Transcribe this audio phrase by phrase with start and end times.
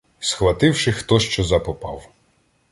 [0.19, 2.09] Схвативши хто що запопав: